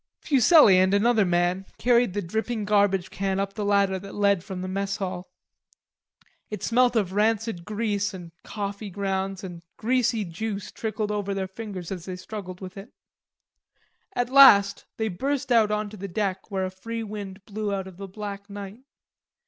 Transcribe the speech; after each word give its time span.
Fuselli 0.19 0.79
and 0.79 0.95
another 0.95 1.25
man 1.25 1.67
carried 1.77 2.15
the 2.15 2.23
dripping 2.23 2.65
garbage 2.65 3.11
can 3.11 3.39
up 3.39 3.53
the 3.53 3.63
ladder 3.63 3.99
that 3.99 4.15
led 4.15 4.39
up 4.39 4.43
from 4.43 4.63
the 4.63 4.67
mess 4.67 4.97
hall. 4.97 5.29
It 6.49 6.63
smelt 6.63 6.95
of 6.95 7.13
rancid 7.13 7.65
grease 7.65 8.11
and 8.11 8.31
coffee 8.41 8.89
grounds 8.89 9.43
and 9.43 9.61
greasy 9.77 10.25
juice 10.25 10.71
trickled 10.71 11.11
over 11.11 11.35
their 11.35 11.47
fingers 11.47 11.91
as 11.91 12.05
they 12.05 12.15
struggled 12.15 12.61
with 12.61 12.77
it. 12.77 12.91
At 14.15 14.31
last 14.31 14.85
they 14.97 15.07
burst 15.07 15.51
out 15.51 15.69
on 15.69 15.87
to 15.91 15.97
the 15.97 16.07
deck 16.07 16.49
where 16.49 16.65
a 16.65 16.71
free 16.71 17.03
wind 17.03 17.45
blew 17.45 17.71
out 17.71 17.85
of 17.85 17.97
the 17.97 18.07
black 18.07 18.49
night. 18.49 18.79